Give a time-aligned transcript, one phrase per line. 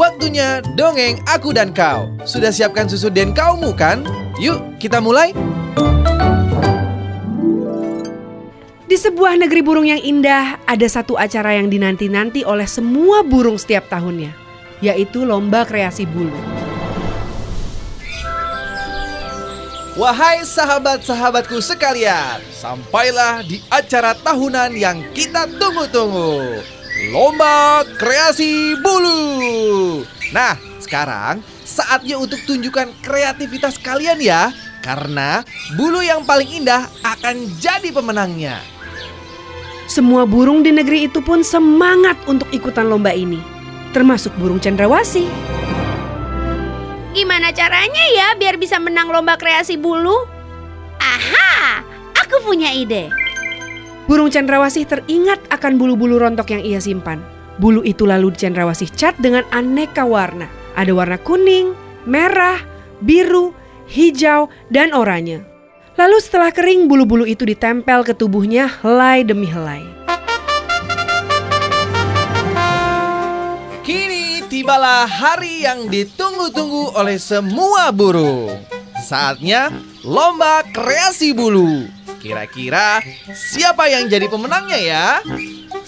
[0.00, 2.08] Waktunya dongeng aku dan kau.
[2.24, 4.00] Sudah siapkan susu dan kaumu kan?
[4.40, 5.36] Yuk, kita mulai.
[8.90, 13.86] Di sebuah negeri burung yang indah, ada satu acara yang dinanti-nanti oleh semua burung setiap
[13.86, 14.34] tahunnya,
[14.82, 16.34] yaitu lomba kreasi bulu.
[19.94, 26.79] Wahai sahabat-sahabatku sekalian, sampailah di acara tahunan yang kita tunggu-tunggu.
[27.10, 30.02] Lomba kreasi bulu.
[30.34, 34.50] Nah, sekarang saatnya untuk tunjukkan kreativitas kalian ya.
[34.80, 35.44] Karena
[35.76, 38.58] bulu yang paling indah akan jadi pemenangnya.
[39.90, 43.42] Semua burung di negeri itu pun semangat untuk ikutan lomba ini,
[43.90, 45.26] termasuk burung cendrawasih.
[47.10, 50.14] Gimana caranya ya biar bisa menang lomba kreasi bulu?
[51.02, 51.82] Aha,
[52.14, 53.19] aku punya ide.
[54.10, 57.22] Burung cendrawasih teringat akan bulu-bulu rontok yang ia simpan.
[57.62, 60.50] Bulu itu lalu cendrawasih cat dengan aneka warna.
[60.74, 61.78] Ada warna kuning,
[62.10, 62.58] merah,
[62.98, 63.54] biru,
[63.86, 65.46] hijau, dan oranye.
[65.94, 69.86] Lalu setelah kering, bulu-bulu itu ditempel ke tubuhnya helai demi helai.
[73.86, 78.58] Kini tibalah hari yang ditunggu-tunggu oleh semua burung.
[79.06, 79.70] Saatnya
[80.02, 81.99] lomba kreasi bulu.
[82.20, 83.00] Kira-kira
[83.32, 85.06] siapa yang jadi pemenangnya ya?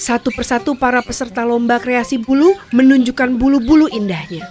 [0.00, 4.48] Satu persatu para peserta lomba kreasi bulu menunjukkan bulu-bulu indahnya.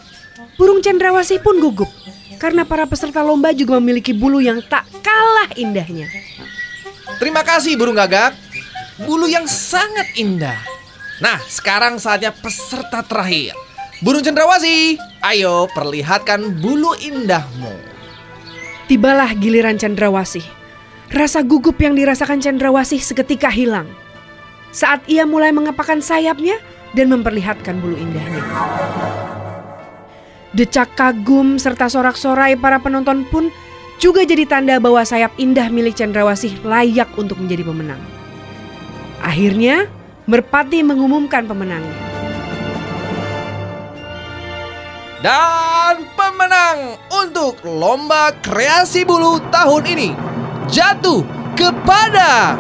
[0.62, 1.90] Burung cendrawasih pun gugup
[2.38, 6.06] karena para peserta lomba juga memiliki bulu yang tak kalah indahnya.
[7.18, 8.38] Terima kasih burung gagak.
[9.02, 10.62] Bulu yang sangat indah.
[11.18, 13.58] Nah, sekarang saatnya peserta terakhir.
[14.02, 17.74] Burung cendrawasih, ayo perlihatkan bulu indahmu.
[18.86, 20.61] Tibalah giliran cendrawasih.
[21.12, 23.88] Rasa gugup yang dirasakan cendrawasih seketika hilang.
[24.72, 26.56] Saat ia mulai mengepakkan sayapnya
[26.96, 28.40] dan memperlihatkan bulu indahnya.
[30.56, 33.52] Decak kagum serta sorak-sorai para penonton pun
[34.00, 38.02] juga jadi tanda bahwa sayap indah milik cendrawasih layak untuk menjadi pemenang.
[39.20, 39.92] Akhirnya,
[40.32, 41.98] Merpati mengumumkan pemenangnya.
[45.20, 50.31] Dan pemenang untuk lomba kreasi bulu tahun ini
[50.72, 51.28] jatuh
[51.60, 52.56] kepada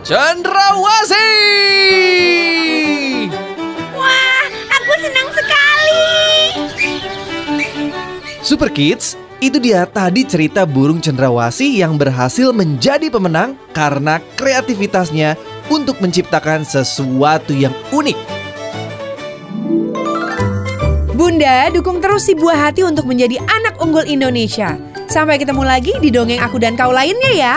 [0.00, 1.20] Cendrawasih.
[3.92, 6.08] Wah, aku senang sekali.
[8.40, 15.36] Super Kids, itu dia tadi cerita burung cendrawasih yang berhasil menjadi pemenang karena kreativitasnya
[15.68, 18.16] untuk menciptakan sesuatu yang unik.
[21.12, 24.80] Bunda, dukung terus si buah hati untuk menjadi anak unggul Indonesia.
[25.08, 27.56] Sampai ketemu lagi di dongeng aku dan kau lainnya ya.